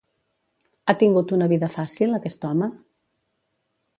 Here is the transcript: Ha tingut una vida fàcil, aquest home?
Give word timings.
Ha 0.85 0.95
tingut 1.01 1.33
una 1.37 1.49
vida 1.51 1.69
fàcil, 1.75 2.17
aquest 2.19 2.49
home? 2.49 2.73